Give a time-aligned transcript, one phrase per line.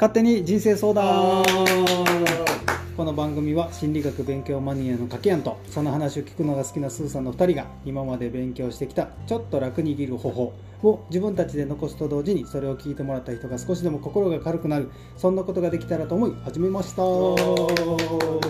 [0.00, 1.44] 勝手に人生相談。
[2.96, 14.90] この番組は心理学勉強マニアのかけやんとその話を聞くのが好きなスーさんの2人が今まで勉強してきたちょっと楽に生きる方法を自分たちで残すと同時にそれを聞いてもらった人が少しでも心が軽くなる。
[15.18, 18.40] そんなことができたらと思い始めましたは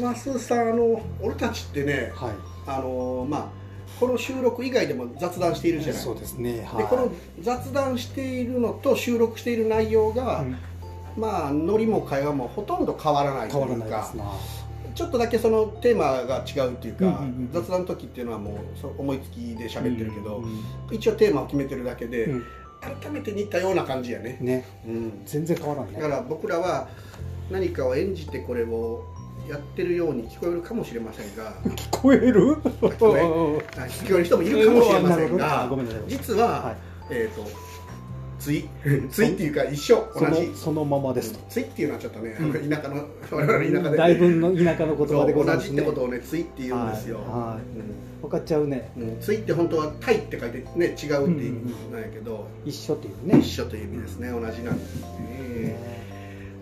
[0.00, 2.70] マスさんあの俺たちってねい。
[2.70, 3.64] あのまあ
[3.98, 6.02] この収録以外でも雑談しているじゃない。
[6.02, 6.64] そうですね。
[6.64, 6.82] はい。
[6.84, 10.56] でこの雑談しているのと収録している内容が、うん
[11.16, 14.10] まあノリも会話もほとんど変わらないというか
[14.94, 17.20] ちょっとだけそのテーマが違うっていうか、
[17.52, 18.56] 雑談の時っていうのはもう
[18.98, 20.60] 思いつきで喋ってるけど、うん
[20.92, 22.44] 一応テーマを決めてるだけで、うん。
[23.02, 24.64] 改めて似たような感じやね、ね。
[24.86, 26.88] うん、全然変わらんねだから僕らは
[27.50, 29.04] 何かを演じてこれを
[29.48, 32.56] やってるように聞こえるかもしれませんが聞こえる？
[32.56, 33.22] 聞こえ
[34.18, 34.24] る？
[34.24, 36.02] 人もいるかもしれませんが ごめんなさい。
[36.08, 36.76] 実は、はい。
[37.10, 37.42] えっ、と
[38.44, 38.68] つい
[39.10, 40.48] ついっていうか一緒そ同じ。
[40.48, 41.40] のそのままですと。
[41.48, 42.68] ついっていうのはちょっとね、うん。
[42.68, 45.76] 田舎の 我々の田舎で、だいぶの田舎の言葉でございますね。
[45.76, 48.22] じってことをねついって言うんですよ、はいはい。
[48.22, 48.90] 分かっちゃうね。
[48.98, 49.02] うん。
[49.02, 53.38] うん、ついって本当はタイって書いてね違うって意味なんやけど、一緒っていうね。
[53.38, 56.04] 一緒という意味ですね同じなんですね。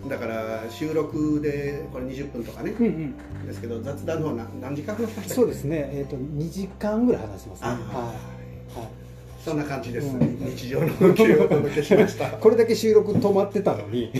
[0.08, 3.46] だから収録でこれ20分とかね、うんうん。
[3.46, 5.90] ですけど雑談の方な何時間話しましたそうですね。
[5.92, 7.68] えっと2時間ぐらい話しますね。
[7.68, 8.78] あはい。
[8.78, 9.01] はい
[9.44, 10.38] そんな感じです、うん。
[10.38, 12.26] 日常の風景をお届けしました。
[12.38, 14.12] これだけ収録止まってたのに。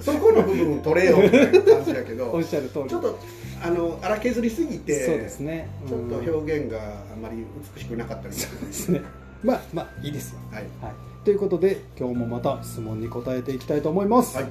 [0.00, 2.90] そこの部分を取れよみたいな感じだけど おっしゃる通り。
[2.90, 3.18] ちょっと
[3.60, 5.68] あの荒削りすぎてそうですね。
[5.88, 6.82] ちょっとうん表現があ
[7.20, 7.36] まり
[7.74, 9.00] 美しくなかったりそうですね。
[9.42, 10.38] まあまあいいですよ。
[10.50, 10.92] はい、はい。
[11.24, 14.36] ということで今日もまた質問に答えていきたいと思います。
[14.36, 14.46] はい、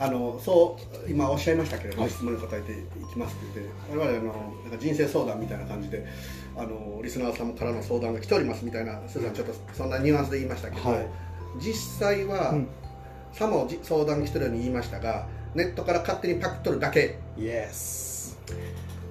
[0.00, 2.10] ああのそう今おっしゃいましたけれども、はい。
[2.10, 2.74] 質問に答えてい
[3.12, 6.06] きますって言って我々あのなんか人生相談みたいな感じで
[6.56, 11.06] あのリスナーさんからの相談が来ておりますみたいなスーさんちょっとそんなニュアンスで言いましたけど、はい。
[11.60, 12.68] 実際は、うん。
[13.32, 17.18] さもじ相談来てるように言いましたがネットから勝手にパクっとるだけ。
[17.36, 18.38] イエス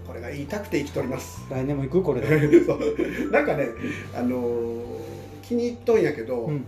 [0.06, 1.46] これが言いたくて生きております。
[1.50, 2.22] 来年も行くこれ
[3.32, 3.68] なんかね、
[4.16, 5.00] あのー
[5.44, 6.66] 気に入っとんやけど、うん。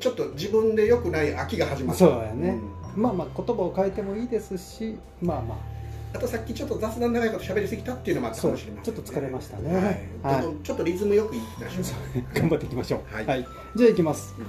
[0.00, 1.98] ちょっと自分で良くない秋が始まった。
[2.04, 2.48] そうやね。
[2.48, 5.74] うんまあまあ言葉を変えてもいいですしまあまあ。
[6.14, 9.74] あとさっきちょっと雑談長いこと喋りすぎたっていうのもあったかもしれません、そうちょっと疲れましたね。
[9.74, 10.44] はい。
[10.44, 10.64] はい。
[10.64, 12.22] ちょっとリズムよくいきましょう。
[12.38, 13.14] 頑張っていきましょう。
[13.14, 13.26] はい。
[13.26, 14.46] はい、じゃあいきます、うん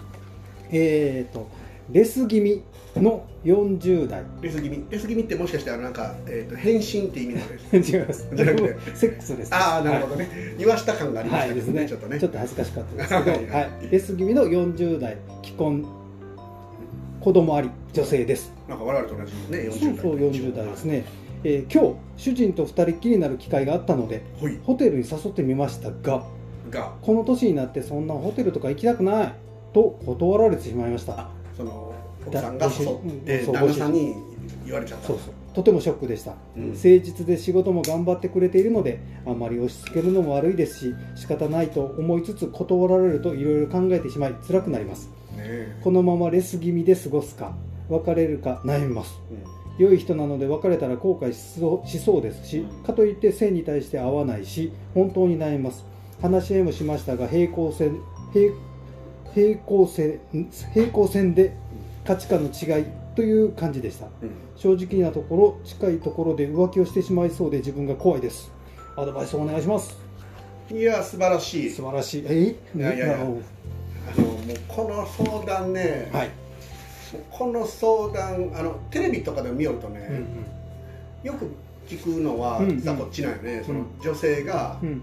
[0.72, 1.48] えっ、と
[1.92, 2.64] レス気味
[2.96, 4.24] の40代。
[4.42, 7.42] レス気味レス気味ってもしかしてあのなんか、えー、と変身って意味の
[7.72, 7.92] レス。
[7.94, 8.28] 違います。
[8.34, 8.78] じゃなくて。
[8.96, 9.54] セックスです。
[9.54, 11.88] ああなるほどね、言わした感がありまはい、したけどね,、はい。
[11.88, 11.90] ですね。
[11.90, 12.20] ちょっとね。
[12.20, 13.46] ちょっと恥ずかしかったですけど、 はい。
[13.50, 16.05] はい、レス気味の40代既婚
[17.26, 18.54] 子供あり女性です。
[18.68, 21.06] なんか我々と同じねそう40代そう40代ですね、
[21.44, 24.22] えー今日主人と2人っきりになる機会があったので
[24.64, 26.24] ホテルに誘ってみましたが
[26.70, 26.94] が。
[27.02, 29.34] この年になってそんなホテルとか行きたくない
[29.74, 31.28] と断られてしまいました。
[31.58, 31.96] その
[32.28, 34.14] 奥さんが誘ってだ旦那さんに
[34.64, 35.08] 言われちゃった。
[35.08, 35.34] そうそう。
[35.56, 36.68] とてもショックでした、うん。
[36.74, 45.08] 誠実で仕事も頑張ってくれているのであまり押し付けるのも悪いですし仕方ないと思いつつ断られるといろいろ考えてしまい辛くなります。
[45.08, 45.15] ね
[45.84, 47.56] このままレス気味で過ごすか
[47.90, 49.20] 別れるか悩みます。
[49.30, 49.38] うん。
[49.78, 55.84] 良い人なので別れたら後悔しそうしそうですしかといって性に対して合わないし本当に悩みます。
[56.22, 58.00] 話し合いもしましたが平行線
[58.32, 58.54] 平
[59.34, 60.20] 平行線
[60.74, 61.58] 平行線で
[62.06, 62.86] 価値観の違い
[63.16, 64.06] という感じでした。
[64.06, 64.32] うん。
[64.56, 68.52] 正直なところ近いところで浮気をしてしまいそうで自分が怖いです。
[68.96, 69.98] アドバイスをお願いします。
[70.72, 71.70] いや素晴らしい。
[71.70, 72.26] 素晴らしい。
[72.28, 72.56] え？
[72.76, 73.28] いやいやいや
[74.46, 76.30] もうこの相談ね、どはい、
[77.32, 80.28] この相談あのテレビとかで見よるとね、うん
[81.26, 81.50] よく
[81.88, 83.86] 聞くのは、うん実はこっちなんよね、そのうん。
[84.02, 85.02] 女性がうん。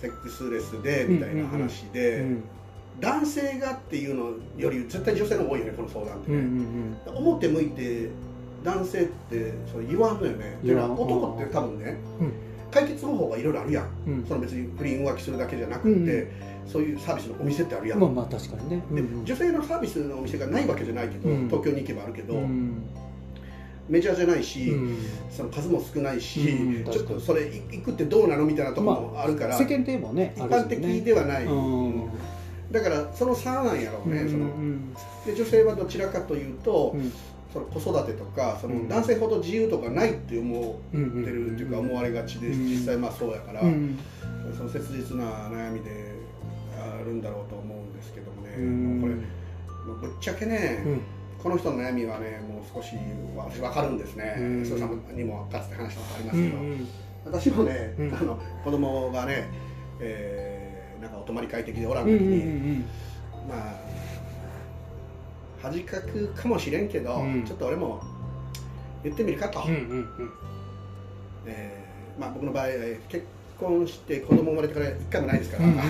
[0.00, 2.44] セックスレスでみたいな話で、うんうん
[3.00, 7.16] 男性がっていうのより絶対女性の方が多いよねこの相談ってうんうんね、うん。
[7.16, 8.10] 表向いて
[8.62, 10.58] 男性ってそう言わんのよね。
[10.62, 12.32] 男って多分ね、うん
[12.70, 13.86] 解決方法がいろいろあるやん。
[14.06, 14.24] うん。
[14.26, 16.30] その別に不倫浮気するだけじゃなくて、
[16.66, 21.48] そういうサービスのお店ってあるやん、まあまあ確かにね、で女性のサービスのお店がないわけじゃないけど、うん。
[21.48, 22.82] 東京に行けばあるけど、うん。
[23.88, 24.96] メジャーじゃないし、うん。
[25.30, 32.10] その数も少ないし、うんちょっとそれ行くってどうなのみたいなところもあるから、世間体もね一般的ではない、うん。
[32.70, 34.94] だからその差なんやろうね、うんそのうん。
[35.26, 37.12] で女性はどちらかというと、うん
[37.52, 38.88] その子育てとかそのうん。
[38.88, 42.64] 男性ほど自由とかないって思うんってるっていうか思われがちで、うん。
[42.68, 43.98] 実際まあそうやから、うん。
[44.56, 46.12] その切実な悩みで
[46.78, 48.50] あるんだろうと思うんですけどもね、
[49.00, 49.14] これ
[50.08, 51.00] ぶっちゃけね、うん。
[51.42, 52.94] この人の悩みはねもう少し
[53.36, 54.36] 私分かるんですね。
[54.38, 54.64] うん。
[54.64, 56.88] 人さんにもかつて話したことありまうすけど、ん
[57.24, 58.14] 私もね、うん。
[58.14, 59.48] あの子供がね、
[60.00, 62.84] えーなんかお泊まり会的でおらんうんうん時に、うん。
[63.48, 63.89] まあ
[65.62, 67.44] 恥かくかもしれんけど、うん。
[67.44, 68.00] ちょっと俺も
[69.02, 70.08] 言ってみるかと、うんうん
[71.46, 73.26] えーまあ、僕の場合、えー結
[73.60, 75.80] 婚して子供生まれてから一回もないですから、うんうんう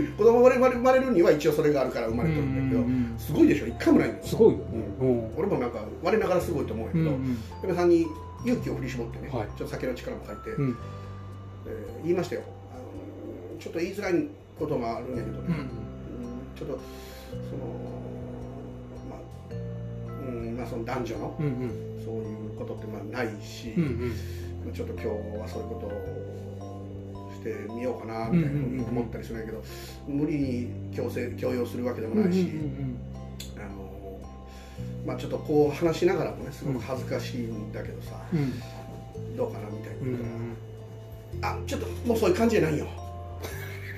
[0.00, 3.18] ん 子供生まれ生まれるには一応それがあるから生まれてるんだけど、うんうんうん。
[3.18, 3.66] すごいでしょ。
[3.66, 4.64] 一回もないすごいよね。
[5.00, 5.34] うん。
[5.38, 7.38] 俺もなんか我ながらすごいと思うけど、うんうん。
[7.62, 8.06] 嫁さんに
[8.44, 9.48] 勇気を振り絞ってね、はい。
[9.56, 10.76] ちょっと酒の力も借りて、うん。
[11.68, 12.42] えー言いましたよ。
[12.74, 14.28] あのちょっと言いづらい
[14.58, 15.54] ことがあるんやけどね、
[16.54, 18.01] ちょっとその
[20.72, 22.02] その男女のうんうん。
[22.02, 24.08] そういうことってまあないし、うんうん。
[24.64, 25.08] まあちょっと今日
[25.38, 29.62] はそういうことをしてみようかなみたいな思ったりするんやけど、
[30.08, 32.50] 無理に強制強要するわけでもないし、
[33.58, 34.18] あの
[35.06, 38.38] まあ、ちょっとこう話しながらもねすごく恥ずかしいんだけどさ、うん。
[38.38, 38.52] うん
[39.36, 40.56] どうかなみたいなうんうん。
[41.42, 42.86] あちょっともうそういう感じじゃないよ。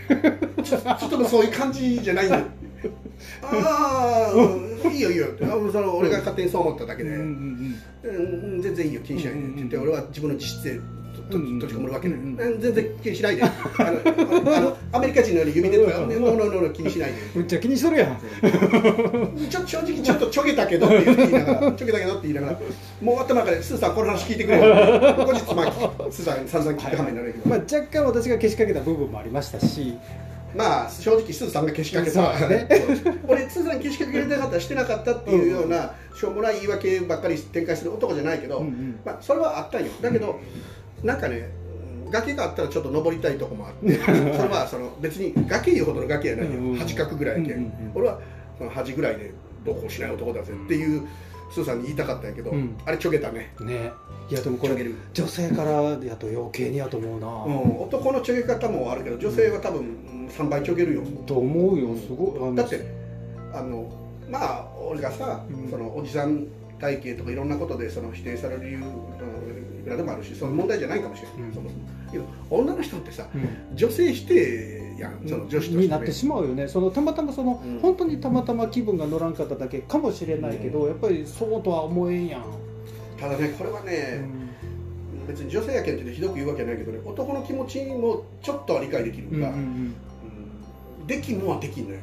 [0.62, 2.34] ちょちょっともうそういう感じじゃないよ。
[3.42, 5.44] ああ、うんいいよいいよって。
[5.44, 7.16] あその俺が勝手にそう思っただけで、うん
[8.02, 8.16] うん
[8.54, 9.40] うん、全然いいよ気にしないで。
[9.40, 10.80] って言って、うん俺は自分の自室で
[11.30, 12.60] 閉じこもるわけで、うんうん。
[12.60, 13.42] 全然気にしないで。
[13.42, 17.18] あのあのアメリカ人のように指でとかノーノーノ気にしないで。
[17.34, 18.18] むっちゃ気にしとるやん。
[19.48, 22.60] ちょ正直ちょっとちょげたけどって言いながらちょげたけどって言いながら
[23.00, 24.58] もう頭の中でスーさんこの話聞いてくれ。
[24.58, 24.64] よ
[25.24, 25.72] 後日まあ
[26.10, 29.96] スーさん散々聞くはめになるけど、まあ若干私がけしかけた部分もありましたし
[30.56, 32.68] まあ正直スーさんが消しかけた、そうね。
[33.26, 39.00] 俺スーさん消しかけなかったしてなかったっていうような、しょうもない言い訳ばっかり展開する男じゃないけど、うんうん。
[39.04, 39.88] まあ、それはあったんよ。
[40.00, 40.38] だけど、
[41.02, 41.50] なんかね
[42.06, 46.76] うん崖があったらちょっと登りたいとこもあってそれはその別に崖いうほどの崖やないよ、うんうん。
[46.76, 47.72] 端角ぐらいやけ、うんうんうん。
[47.94, 48.20] 俺は
[48.58, 49.32] その端ぐらいで
[49.64, 51.02] どうこうしない男だぜっていう
[51.54, 52.76] スーさんに言いたかったんやけど、うん。
[52.84, 53.92] あれちょげたね、ね。
[54.28, 54.74] いやでもこれ
[55.12, 61.94] 女性からやと余計にやと思うな、うん、男のちょげ方もあるけど女性は多分うん3倍ちょげるよ、と思うよ。
[61.96, 62.56] すごい。
[62.56, 62.84] だって
[63.52, 63.88] あの
[64.28, 65.70] まあ俺がさ、うん。
[65.70, 66.44] そのおじさん
[66.80, 68.84] 体型とかいろんなことでその否定される理由、うん
[69.80, 71.54] いくらでもあるしその問題じゃないかもしれない、うん。
[71.54, 71.82] そもそも。
[72.10, 73.76] けど女の人ってさうん。
[73.76, 76.68] 女性否定やんその女子として、ねになってしまうよね。
[76.68, 77.80] そのたまたまその、うん。
[77.80, 82.44] 本当にたまたま気分が乗らんかっただけかもしれないけど、やっぱりそうとは思えんやん、
[83.20, 84.24] ただねこれはね、
[85.26, 89.94] 別に女性やけんってひどく言うわけじゃないけどね男の気持ちもちょっとは理解できるが、うんうんうん。
[91.00, 91.06] うん。
[91.06, 92.00] できんのはできんのよ。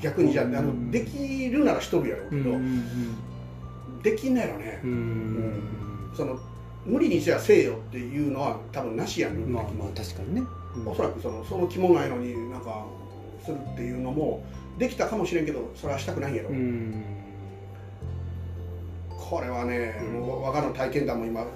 [0.00, 0.86] 逆にじゃあ,、あうん。
[0.86, 2.84] のできるならしとるやろうけど、うんうん
[4.06, 4.90] できんのやろね、うん。
[4.90, 6.16] うん。
[6.16, 6.38] その
[6.84, 10.42] 無理にじゃあせえよっていうのは多分なしやねん、まあまあ確かにね、
[10.76, 10.88] うん。
[10.88, 12.86] おそらくそのその気もないのになんか
[13.44, 14.44] するっていうのも
[14.78, 17.04] できたかもしれんけどそれはしたくないんやろ、うん。
[19.10, 20.20] これはね、うん。
[20.20, 21.50] もう我がの体験談も今あの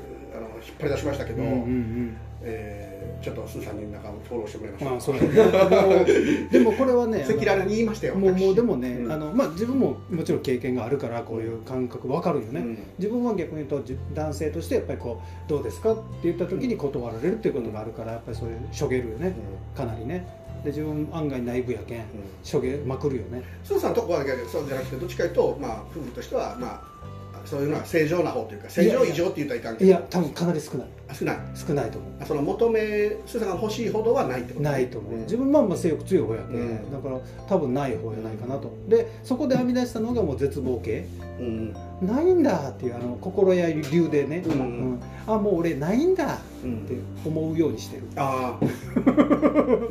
[0.67, 2.17] 引っ張り出しましたけど、うんうんうん。
[2.43, 2.90] えー
[3.21, 9.13] ちょっとスーさんになんかフォローしてもらいました、まあそうでもこれはね 赤裸々に言いましたよもう私もうでもね、うん。
[9.13, 12.79] あのまあ、自分ももちろん経験があるからこういう感覚分かるよね、うん。
[12.99, 19.35] 自分は逆に言うとじ男性としてやっぱりこうどうですかって言った時に断られるっていうことがあるからやっぱりそういうしょげるよね。
[19.75, 20.27] かなりね。
[20.65, 22.05] で自分案外内部やけん
[22.43, 23.43] しょげまくるよね。
[23.65, 26.83] スーさんのとこはだけどそうじゃなくてどっちかというと、まあ、夫婦としては、まあ、
[27.45, 29.87] そういうのは正常な方というか正常以上って言ったらいかんけど。
[29.87, 30.87] いや多分かなり少ない。
[31.09, 31.37] あ少ない。
[31.55, 32.81] 少ないと思あその求め
[33.27, 34.61] スーさんが欲しいほどはないってこと？
[34.61, 35.21] うないと思う、ん。
[35.23, 36.93] 自分はまあ性欲強い方やけ、うん。
[36.93, 38.73] だから多分ない方やないかなと。
[38.89, 41.07] でそこで編み出したのがもう絶望系
[41.39, 41.73] うん。
[42.03, 44.53] ないんだっていうあの心や流でね、うん。
[44.53, 44.55] う
[44.95, 45.01] ん。
[45.27, 46.79] あもう俺ないんだうん。
[46.79, 48.05] って思うようにしてる。
[48.17, 48.65] ああ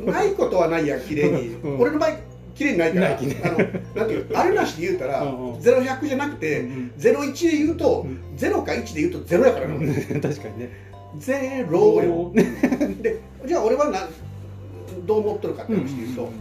[0.10, 1.80] ないことはないやん綺麗に、うん。
[1.80, 2.10] 俺の場合
[2.54, 3.10] 綺麗にないから。
[3.10, 5.58] ないねあのなんていうあれなしで言うたら、うんうん。
[5.58, 8.36] 0100じゃなくて、うん01で言うと、うん。
[8.36, 9.74] 0か1で言うと0やからな、
[10.20, 10.90] 確かにね。
[11.18, 12.32] ゼロよ。
[13.02, 14.08] でじゃあ俺はな
[15.06, 16.32] どう思っとるかって話で言うと、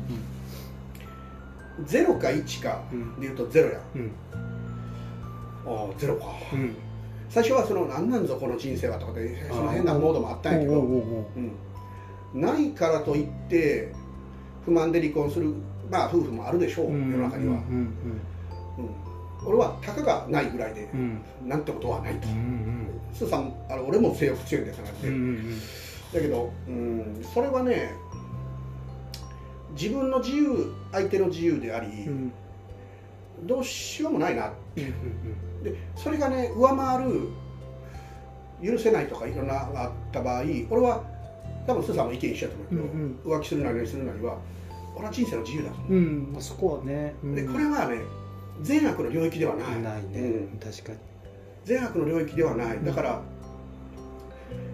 [1.87, 3.79] 0か1かうんで言うと0や。
[3.95, 4.11] うん。
[5.65, 6.75] ああ0か、うん。
[7.29, 10.83] 最初はその何なんぞこの人生はとかでその変なモードもあったんやけど、
[12.33, 13.91] ないからといって
[14.65, 15.53] 不満で離婚する
[15.89, 18.21] まあ夫婦もあるでしょう、うん世の中には、うんうん
[19.45, 21.21] 俺はたかがないぐらいで、うん。
[21.45, 25.59] なんてことはないと、うんスーさんあの俺も性欲強いんですからって、うんうん
[26.13, 27.91] だけど、うん、それはね
[29.71, 32.31] 自分の自由相手の自由であり、うん。
[33.45, 34.81] どうしようもないなう。
[34.81, 37.29] んでそれがね上回る
[38.61, 41.01] 許せないとかいろんながあった場合俺は
[41.65, 43.19] 多分スーさんも意見一緒やと思うけど、うん。
[43.23, 44.37] 浮気するなり何するなりは
[44.95, 45.97] 俺は人生の自由だと思う、うん。
[45.97, 47.15] うんまあそこはね。
[47.23, 47.35] うん。
[47.35, 48.01] でこれはね
[48.61, 49.81] 善悪の領域ではない。
[49.81, 50.19] ないね。
[50.19, 50.59] うん。
[50.59, 50.97] 確かに。
[51.65, 52.83] 善悪の領域ではない。
[52.83, 53.21] だから、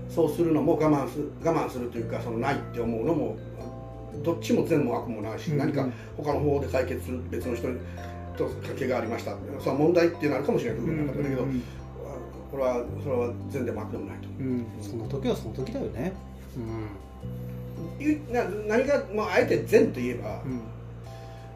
[0.09, 3.37] そうするのも我慢す我慢するというかそのないって思うのも
[4.23, 5.57] どっちも善も悪もないし、うん。
[5.57, 7.79] 何か他の方法で解決する別の人に
[8.37, 9.35] と関係がありました。
[9.59, 11.45] その問題っていうのあるかもしれない部分なかっただけど、
[12.51, 14.43] これはそれは全然悪でもないと、う。
[14.43, 16.13] ん、その時はその時だよね、
[16.55, 16.87] うん、
[18.31, 20.61] な何が、まあ、あえて善といえば、うん、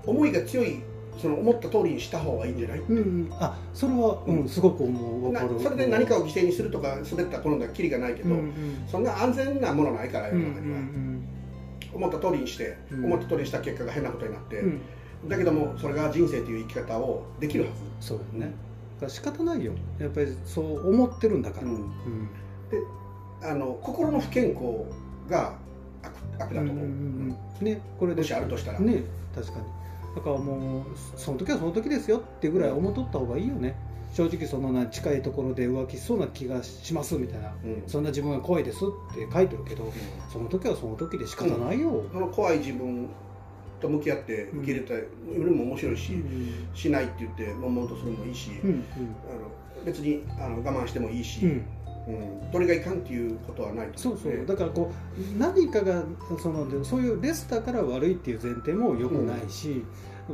[0.05, 0.81] 思いが強い
[1.17, 5.59] その思った通りにした方がいいんじゃない、うん、うん、あそれは、うん、すごく思う分かる。
[5.59, 8.53] それで何かを犠牲にするとか滑ったこのはきりがないけど、うんうん、
[8.87, 10.79] そんな安全なものないから世の中には、
[11.93, 14.63] 思った通りにして、思った通りにした結果が変なことになって、
[15.27, 17.69] だけどもそれが人生という生き方をできるは
[17.99, 18.07] ず。
[18.07, 18.53] そうだね、
[19.01, 19.73] うん、仕方ないよ。
[19.99, 21.89] やっぱりそう思ってるんだから、うん、
[22.69, 22.77] で
[23.43, 24.85] あの心の不健康
[25.29, 25.57] が
[26.39, 28.79] 悪悪だと思う、うんうんうん、ねこれもしあるとしたら。
[28.79, 29.03] ね
[29.35, 29.65] 確かに。
[30.15, 30.83] だからもう
[31.15, 33.75] その時はその時ですよってぐらい思っとった方がいいよね、
[34.13, 39.91] 正直そのな近いところで浮気しそうな気がしますみたいな、うん、そんな自分が怖いですって書いてるけど、うん、
[40.31, 43.09] その時はその時で仕方ないよ、その怖い自分
[43.79, 45.03] と向き合って受け入れたい、
[45.37, 51.45] うん、も面白いし、うん、しないって言って悶々とするのもいいし、うんうん、あの別にあの我慢してもいいし、
[52.07, 54.45] うんどれがいかんっていうことはない、そうそう。
[54.45, 56.03] だからこう何かが
[56.41, 59.83] そのそういうレスターから悪いっていう前提もよくないし、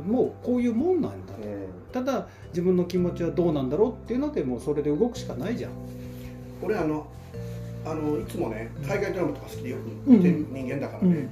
[0.06, 1.40] もうこういうもんなんだと、
[1.92, 5.72] ただ自分の気持ちはどうなんだろうっていうのでもうそれで動くしかないじゃん。
[6.62, 7.06] 俺あの
[7.84, 11.28] あのいつもね海外ドラマとか好きでよく見てる人間だからね、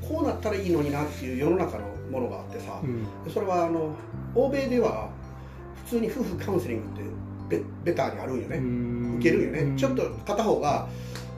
[0.00, 3.94] こうなったらいいのになっていう世の中のものがあってさ、うん、それはあの
[4.34, 5.10] 欧米では
[5.84, 7.02] 普通に夫婦カウンセリングって
[7.58, 8.56] ベベターにあるんよね。
[9.18, 9.76] 受けるよね。
[9.76, 10.88] ちょっと片方が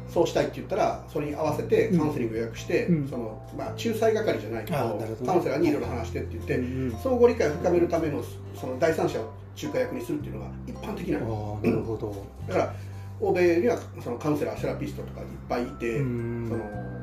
[0.09, 4.79] そうしたいって言ったらそれに合わせてカウンセリング予約して、うん、そのまあ、仲裁係じゃないけど、
[5.27, 8.23] カウンセラーにいろいろ話してって言って、うん、相互理解を深めるための
[8.55, 11.19] その第三者を仲介役にするっていうのが一般的な。
[11.19, 12.15] のなるほど。
[12.47, 12.75] だから
[13.21, 16.94] 欧米にはそのカウンセラーセラピストとかいっぱいいて、その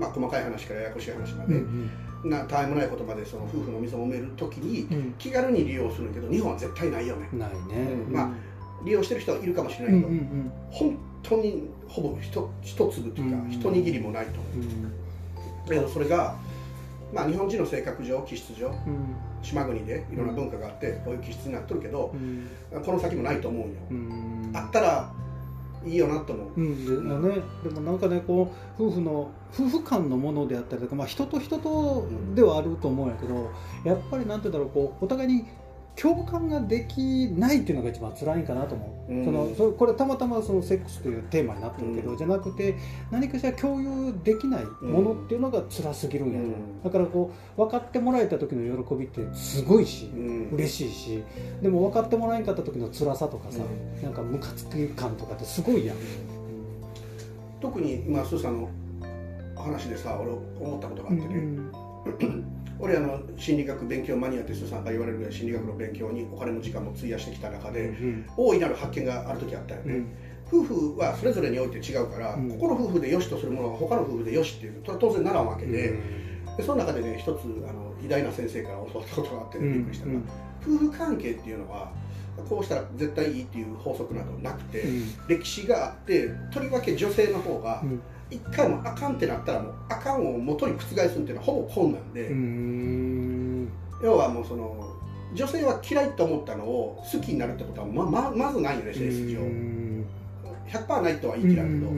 [0.00, 1.90] まあ、細かい話からややこしい話まで、うん
[2.24, 7.28] うん、なたわいもないことまでその夫婦の溝を埋める時に気軽に利用するけど日本は絶対ないよね。
[7.32, 8.30] ないね、うん、まあ
[8.84, 14.90] 利用してる人はいるかもしれないけど、うんうんうん、本当にほぼ一一粒というか、うんうん、一握りもないと思う、うん、だ
[15.68, 16.36] けどそれが、
[17.12, 22.14] まあ、日本人の性格上気質上、うん、島国でいろんな文化があってこういう気質になっとるけど、
[22.84, 23.74] この先もないと思うよ、
[24.54, 25.12] あったら
[25.84, 33.50] いいよなと思う、うんでね、でもなんかねこう夫婦の夫婦間のものであったりとか、まあ、人と人とではあると思うんやけど、
[33.84, 35.46] やっぱりなんて言うんだろうこうお互いに
[36.00, 42.74] 共感ができないっていうのが一番辛いかなと思う、うん、そのそこれたまたまそのセックスというテーマになってるけど、うん、じゃなくて
[43.10, 51.24] 何かしら共有できないものっていうのが辛すぎるんやと、うん、だからこう分かってもらえた時の喜びってすごいし、うん、嬉しいし
[51.60, 55.96] でも分かってもらえんかった時の辛さとかさ、うん、なんかムカつき感とかってすごいやん、
[57.60, 58.70] 特に今スーさんの
[59.54, 60.30] 話でさ俺
[60.66, 69.94] 思ったことがあってね、俺あの心理学勉強マニアってスーさんが言われるぐらい心理学の勉強にお金も時間も費やしてきた中で、うん、大いなる発見がある時あったよね、
[70.50, 75.98] うん、夫婦はそれぞれにおいて違うから、うん、ここの夫婦で良しとするものが他の夫婦で良しっていうと当然ならんわけで,、
[76.56, 80.20] でその中でね一つあの偉大な先生から教わったことがあって、ね、びっくりしたのが、
[80.62, 81.92] 夫婦関係っていうのは
[82.48, 84.84] こうしたら絶対いいっていう法則などなくて、
[85.28, 87.82] 歴史があってとりわけ女性の方が、
[88.30, 92.30] 一回もあかんってなったらもうあかんを元に覆すっていうのはほぼ困難で
[94.06, 94.94] 要はもうその
[95.34, 99.40] 女性は嫌いと思ったのを好きになるってことはまままずないよね性質上。
[100.68, 101.92] 100%ないとは言い切らんけど。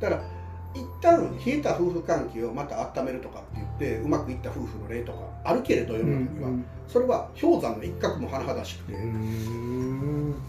[0.00, 0.35] だから
[0.76, 6.50] 一旦冷えた夫婦関係をまた温めるとかって言ってうまくいった夫婦の例とかあるけれど世の中には
[6.86, 8.92] それは氷山の一角も甚だしくて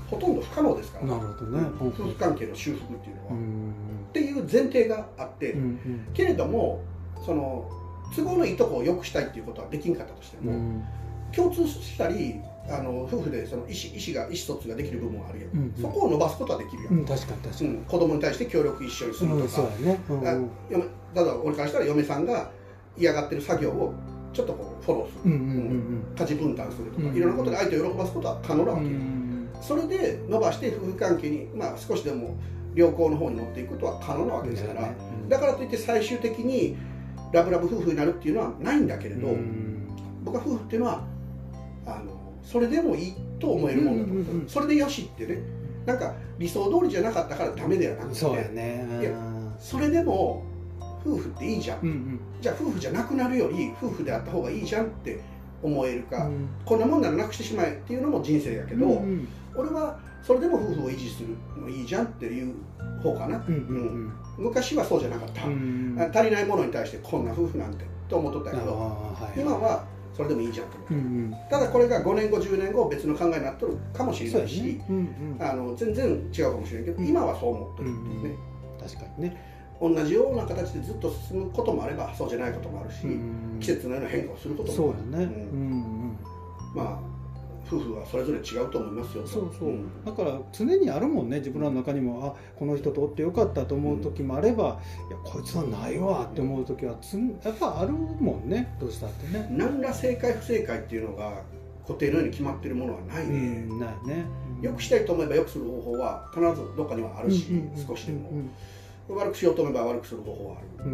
[0.09, 3.33] ほとんど不可能ですからなるほど、ね、夫婦関係の修復っていうのは。
[4.09, 5.55] っていう前提があって、
[6.13, 6.81] けれども
[7.23, 7.69] その
[8.15, 10.85] 都合のいいとこを良くしたいっていうことはできんかったとしても、うん、
[11.31, 20.21] 共通したりあの夫婦でその意思意思が意思疎通ができる部分はあるよ、うんうん、そこを伸ばすことはできるよ、うん、確かに確かに、うん、子供に対して協力一緒にするとか、うん、ね、うん。
[21.13, 22.51] だから俺からしたら嫁さんが
[22.97, 23.93] 嫌がってる作業を
[24.33, 28.91] ちょっとこうフォローする、うんうんうん、家事分担するとか、いろんなことで相手を喜ばすことは可能なわけよ、
[29.61, 32.37] それで伸ばして夫婦関係に、まあ、少しでも
[32.75, 36.77] 良好の方に持っていくことは可能なわけですから、ねうん、だからといって最終的に
[37.31, 38.87] ラブラブ夫婦になるっていうのはないん。
[38.87, 39.87] だけれど、うん、
[40.23, 41.03] 僕は夫婦っていうのは
[41.85, 45.41] あのそれでもいいと思えるものだと思う,、うんうん、それでよしってね。
[45.85, 48.03] なんか理想通りじゃなかったからダメではな。
[48.03, 49.11] くてそうや、ね、いや
[49.57, 50.43] それでも
[51.05, 55.21] 夫婦っていいじゃん、うんうん、じゃあ夫婦じゃなくなるより夫婦であった方がいいじゃんって
[55.63, 58.91] 思えるか、うん、こんなもんならなくしてしまえっていうのも人生やけど、うん。
[58.91, 61.29] うん、俺はそれでも夫婦を維持する
[61.61, 62.53] のいいじゃんっていう
[63.01, 69.85] 方かな、うんうんうん、昔はそうじゃなかった、うん、足りないものに対してこんな夫婦なんてと思っとったけど、はい、今は
[70.17, 71.35] それでもいいじゃんと思って、うんうん。
[71.47, 74.85] ただこれが5年後10年後別の考えになっとるかもしれないし、ね。
[74.89, 75.47] うんうん。
[75.47, 77.07] あの全然違うかもしれないけど、うん。
[77.07, 78.23] 今はそう思ってる、うんうん。
[78.23, 78.35] ね、
[78.81, 79.57] 確かにね。
[79.79, 85.21] 同じような形でずっと進むこともあればそうじゃないこともあるし、うん季節のような変化をすることそうもある。
[85.21, 85.33] やね。
[85.33, 86.17] うんうん。
[86.73, 86.99] まあ
[87.67, 90.03] 夫婦はそれぞれ違うと思いますよそうそう、ん。
[90.05, 99.47] だから常にあるもんね自分らの中にもあこの人とおってよかったと思う時もあれば、いやこいつはないわって思う時はつんやっぱあるもんねどうしたってね。
[99.51, 101.41] 何ら正解不正解っていうのが
[101.85, 104.25] 固定のように決まってるものはないうね、んないね。
[104.61, 108.29] よくしたいと思えばよくする方法は必ずどっかにはあるし、うんうんうん少しでも、
[109.09, 109.15] うん。
[109.15, 110.89] 悪くしようと思えば悪くする方法はある。
[110.89, 110.93] う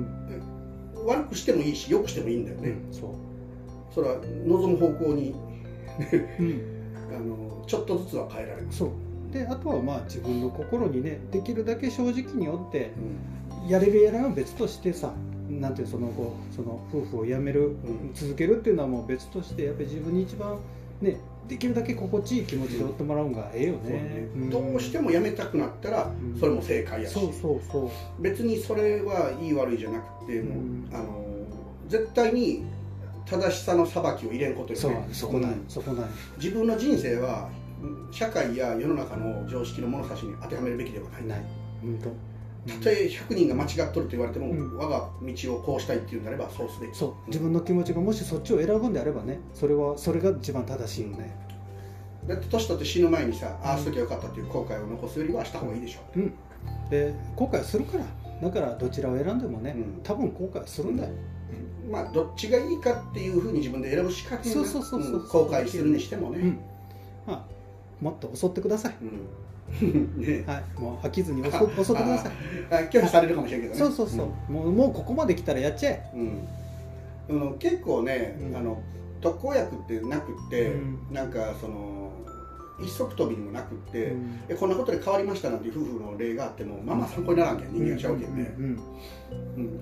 [1.04, 1.06] ん。
[1.06, 3.10] 悪くしてもいいし良くしてもいいんだよね、うんそう。
[3.94, 5.36] それは望む方向に
[6.40, 6.62] うん。
[7.16, 8.90] あのちょっとずつは変えられます、そう。
[9.32, 12.92] であとはまあ自分の心にねできるだけ正直によって
[13.62, 13.70] うん。
[13.70, 15.14] やれるやらは別としてさ
[15.50, 18.12] なんていうその後その夫婦を辞める、ん。
[18.14, 20.58] 続けるっていうのはもう別としてやっぱり自分に一番
[21.02, 24.00] ねできるだけ心地いい気持ちでおってもらうんがええよそうね。
[24.36, 26.40] ね、どうしてもやめたくなったらうん。
[26.40, 28.22] それも正解やし、そうそうそう。
[28.22, 30.90] 別にそれはいい悪いじゃなくてもう、うん。
[30.94, 31.26] あの
[31.90, 32.64] 絶対に
[33.26, 35.10] 正しさの裁きを入れんことよね。
[35.12, 35.64] そこなん。
[35.68, 36.06] そこない。
[36.38, 37.50] 自分の人生は
[38.12, 41.28] 社会や世の中の常識の物差しに当てはめるべきではない。
[41.28, 41.42] ない。
[41.82, 42.34] 本当。
[42.66, 44.78] たとえ100人が間違っとると言われても、うん。
[44.78, 46.96] 我が道をこうしたいっていうんであればそうすべき。
[46.96, 47.14] そう。
[47.28, 51.36] 自分の気持ちがもしそっちを選ぶんであればねそれはそれが一番正しいよね
[52.28, 56.00] だって年取って死ぬ前にさ、ああしときゃよかったっていう後悔を残すよりはした方がいいでしょ。
[56.16, 56.34] うん。
[56.90, 58.06] で後悔するから。
[58.42, 60.02] だからどちらを選んでもね、うん。
[60.04, 61.10] 多分後悔するんだよ、
[61.90, 65.16] まあどっちがいいかっていうふうに自分で選ぶしかないなそうそうそうそう。
[65.18, 66.60] ん後悔するにしてもね、うん。
[67.28, 67.46] まあ
[68.02, 68.96] もっと襲ってください。
[69.02, 70.18] うん。
[70.18, 70.44] ね。
[70.46, 70.80] はい。
[70.80, 72.32] もう飽きずに襲襲ってください。
[72.72, 73.80] あ拒否されるかもしれんけどね。
[73.80, 76.12] そうそうそう、もうもうここまで来たらやっちゃえ。
[77.30, 78.56] うん、うん、結構ね、うん。
[78.56, 78.82] あの
[79.22, 81.00] 特効薬ってなくって、うん。
[81.12, 82.03] なんかその
[82.80, 84.40] 一足飛びにもなくって、うん。
[84.50, 88.56] えこんなことで変わりましたなんていう夫婦の例があってもまあまあ参考にならんけん人間ちゃうけんね、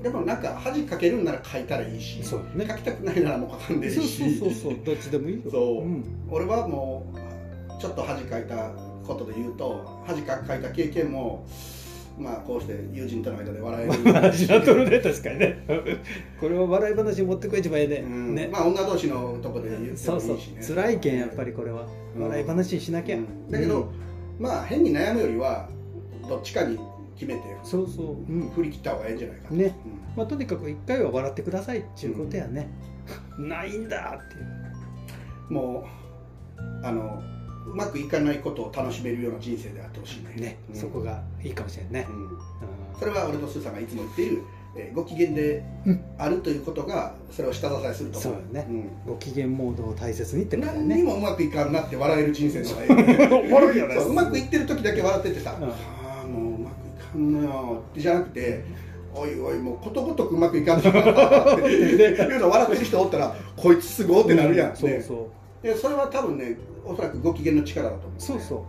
[0.02, 2.68] でもなんか恥かけるんなら書いたらいいしそうね。
[2.68, 4.86] 書きたくないならもう書かんでいいそうしそうそうそう。
[4.86, 5.52] どっちでもいいよ。
[5.52, 5.84] そう。
[5.84, 6.04] うん。
[6.30, 8.72] 俺はもうちょっと恥かいた
[9.06, 11.46] ことで言うと恥かいた経験も
[12.18, 14.14] まあこうして友人との間で笑える。
[14.14, 15.64] 話になっとるね確かにね。
[16.40, 18.36] これは笑い話に持ってく一番ええね,、うん。
[18.36, 18.50] ね。
[18.52, 19.98] まあ女同士のとこで言ってもいいしね。
[19.98, 20.76] そうそう。
[20.76, 22.24] 辛いけんやっぱりこれは、うん。
[22.24, 23.52] 笑い話にしなきゃ、うん。
[23.52, 23.92] だけど、
[24.40, 25.70] まあ変に悩むよりは
[26.28, 26.78] どっちかに
[27.16, 28.50] 決めてそうそう、うん。
[28.50, 29.76] 振り切った方がいいんじゃないかな、ね。
[30.16, 32.70] まあ、とにかく一回は笑ってくださいっていうことやね、
[33.38, 34.46] ないんだっていう。
[34.46, 34.62] うん
[35.52, 35.86] も
[36.58, 37.22] うあの
[37.66, 40.34] うまくいかないことを楽しめるような人生であってほしいね。
[40.36, 40.76] ね、うん。
[40.76, 42.08] そこがいいかもしれんね。
[42.10, 42.16] う、ん。
[42.24, 42.38] うん。
[43.00, 44.44] それは俺とスーさんがいつも言っている、
[44.76, 46.02] えーご機嫌でうん。
[46.18, 48.34] あるということがそれを下支えすると思う。
[48.34, 48.68] そうよね。
[48.70, 49.14] うん。
[49.14, 53.46] ご機嫌モードを大切にってことだよ何にねもうまくいかんなって笑える人生の方がいい。
[53.46, 53.96] おもろいよね。
[53.96, 55.70] そううまくいってる時だけ笑っててさ、うん。
[55.70, 58.64] ああもううまくいかんのよってじゃなくて
[59.14, 61.68] おいおいもうことごとくうまくいかんのよって。
[61.72, 68.66] いうのを笑ってる人おったらこいつすごいってなるやん、ねそうそうでそれは多分ねおそらくご機嫌の力だと思うそうそ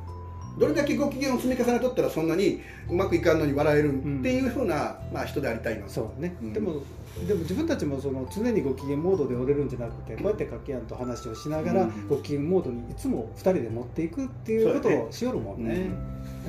[0.59, 6.52] どれだけご機嫌を積み重ねとったらそんなにうまくいかんのに笑えるっていうふうな、まあ、人でありたいなうそうね、うん。
[6.52, 6.83] でも
[7.26, 12.09] でも自分たちもその常にご機嫌モードで折れるんじゃなくてこうやってかけやんと話をしながらうん。
[12.09, 15.88] ご機嫌モードにいつも2人で持っていくっていうことをしよるもんね。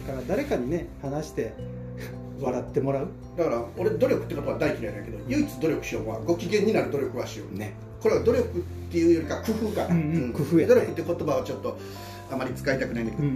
[0.05, 1.53] だから誰かにね話して
[2.41, 3.07] 笑ってもらう？
[3.37, 7.57] だから俺努力ってことは大嫌いだけど唯一努力しようはご機嫌になる努力はしよう。
[7.57, 7.73] ね。
[8.01, 10.75] これは努力っていうよりか工夫かな、うんうん工夫やね。
[10.75, 11.77] 努力って言葉はちょっと
[12.31, 13.29] あまり使いたくないんだけど、うん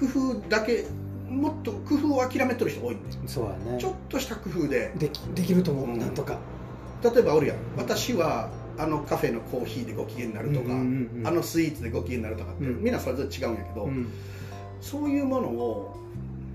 [0.00, 0.08] うん。
[0.08, 0.84] 工夫だけ
[1.28, 3.78] もっと工夫を諦めてる人多いんでそうやね。
[3.80, 4.92] ちょっとした工夫で。
[4.96, 5.98] できできると思う、うん。
[5.98, 6.38] なんとか。
[7.02, 7.56] 例えばおるやん。
[7.76, 12.82] 私はあのカフェのコーヒーでご機嫌になるとか、うんうんうんあのスイーツでご機嫌になるとかって、うん。
[12.82, 14.08] みんなそれぞれ違うんやけど、うん。
[14.80, 15.96] そういうものを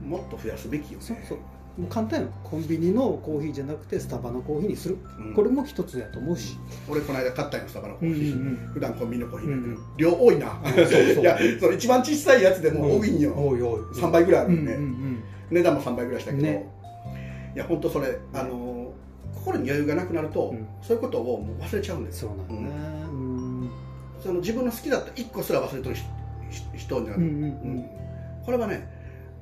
[0.06, 1.06] もっと増やすべきよね。
[1.06, 1.38] そうそう
[1.78, 5.34] もう簡単よコンビニのコーヒーじゃなくてスタバのコーヒーにする、うん。
[5.36, 6.58] これも一つやと思うし、
[6.90, 8.56] 俺この間買ったんよスタバのコーヒー、うんうんうん。
[8.74, 11.00] 普段コンビニのコーヒーうんうん量多いな、うんそうそう。
[11.22, 13.82] いやその一番小さいやつでも多いんよ、おいおい。
[13.94, 16.68] 3倍ぐらいあるよね、うんうん値段も3倍ぐらいしたけど、ね。
[17.56, 18.92] いや本当それあの
[19.34, 20.68] 心に余裕がなくなると、うん。
[20.82, 22.60] そういうことをもう忘れちゃうんうん、ですそうなんだね
[23.12, 23.70] うん。
[24.22, 26.08] その自分の好きだった1個すら忘れてる人
[26.76, 27.44] 人になる、うんうん。
[27.44, 27.86] うん。
[28.46, 28.90] これはね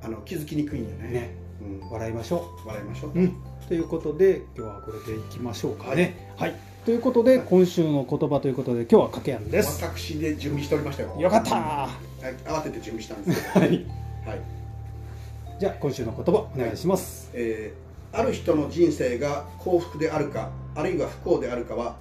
[0.03, 1.09] あの気づきにくいんよね。
[1.09, 3.35] ねうん、笑いましょ笑いましょう、う、うん、
[3.67, 6.33] ということで今日はこれでいきましょうかね。
[6.37, 9.83] はい、ということで今週の言葉ということで今日はかけやんです。
[9.83, 11.15] 私で準備しておりましたよ。
[11.19, 11.55] よかった。
[11.55, 11.89] は
[12.23, 12.33] い。
[12.45, 13.85] 慌てて準備したんですけど はい。
[14.25, 14.41] はい。
[15.59, 17.85] じゃあ今週の言葉お願いします、えー
[18.17, 21.97] ある人の人生が幸福であるかあるいは不幸であるかは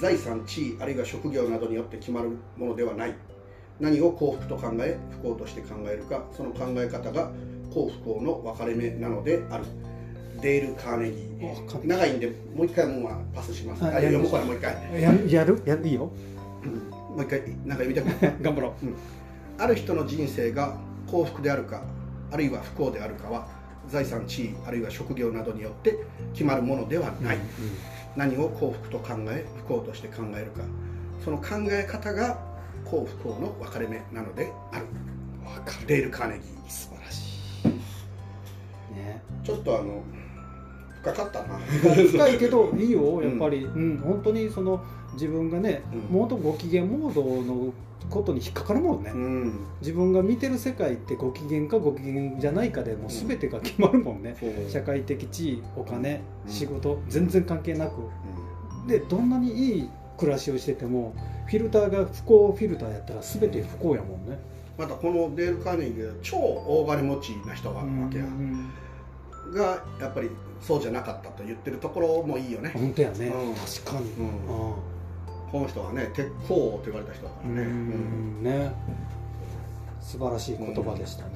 [0.00, 3.14] 財産地位あるいは職業などによって決まるものではない。
[3.80, 7.30] 何を幸福と考え不幸として考えるかその考え方が
[7.72, 9.64] 幸不幸の分かれ目なのである。
[10.40, 11.86] デール・カーネギー。
[11.86, 13.84] 長いんでもう一回もうパスします。
[13.84, 14.74] あ読むからもう一回。
[14.94, 15.62] ややる？
[15.64, 15.86] やる？
[15.86, 16.10] いいよ、
[16.64, 16.72] うん、
[17.16, 18.06] もう一回なんか読みたく
[18.42, 18.94] 頑張ろう、うん、
[19.58, 21.82] ある人の人生が幸福であるか
[22.30, 23.46] あるいは不幸であるかは
[23.88, 25.98] 財産地位あるいは職業などによって
[26.32, 27.48] 決まるものではない、うんうん、
[28.16, 30.62] 何を幸福と考え不幸として考えるか。
[31.24, 32.36] その考え方が
[32.84, 34.86] 幸不幸の分かれ目なのである。
[35.86, 36.68] デール・カーネギー。
[36.68, 37.31] 素晴らしい、ね、
[39.42, 40.02] ちょっとあの
[41.02, 41.58] 深かったな。
[41.58, 47.72] 深いけどいいよやっぱり、うん、うん、本当にその自分がね、うん、もっとご機嫌モードの
[48.08, 54.66] ことに引っかかるもんね、うん、自分が見てる世界ってご機嫌かご機嫌じゃないかでもう全てが決まるもんね、う。
[54.66, 57.92] ん、社会的地位お金、仕事全然関係なく、
[58.86, 61.14] でどんなにいい暮らしをしてても
[61.46, 64.38] フィルターが不幸フィルターやったら全て不幸やもんね。
[64.78, 68.24] またこのデール・カーネギー超大金持ちな人があるわけや、
[69.52, 72.70] がやっぱりそうじゃなかったと言ってるところもいいよね。
[72.74, 73.32] 本当やね、
[73.84, 74.10] 確かに、
[75.50, 77.62] この人はね鉄鋼って言われた人だからね。
[77.62, 78.72] うんね。
[80.00, 81.30] 素晴らしい言葉でしたね。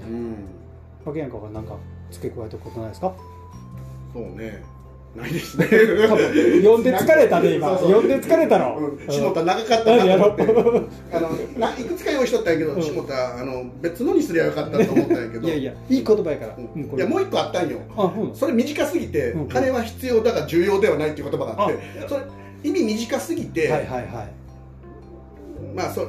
[1.05, 1.77] 竹山君は何か
[2.11, 3.15] 付け加えたことないですか？
[4.13, 4.63] そうね
[5.17, 5.67] ないですね。
[5.67, 7.77] 呼んで疲れたね今。
[7.77, 10.43] 呼んで疲れたの、うん、下田長かったなと思って。
[11.13, 15.49] あのないくつか用意しとったんやけど、うん、下田あの別のにすりゃよかったと思ったんやけど。
[15.49, 17.79] いやいやいい言葉やから、うん、いやもう一個あったんよ。
[18.35, 21.79] それ短すぎて、金は必要だが重要ではないっていう言葉があって。
[22.09, 22.23] それ
[22.65, 24.33] 意味短すぎて、はいはいはい、
[25.75, 26.07] まあそ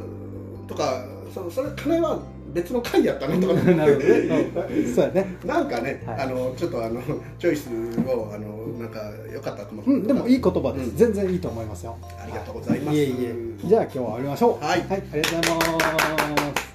[0.68, 2.20] とかそそれ金は
[2.58, 4.02] 別の回やったねとか なる
[4.96, 5.28] そうやね。
[5.46, 7.00] なんかね、はい、あのちょっとあの
[7.38, 7.70] チョイス
[8.08, 9.00] をあのなんか
[9.32, 11.96] 良かったと思うん、でもいい言葉です、うん、全然いいと思いますよ。
[12.02, 13.36] ありがとうございます、いえいえ。
[13.64, 14.66] じゃあ今日は終わりましょう。
[14.66, 15.92] はい、はい、ありがとうござい
[16.54, 16.67] ます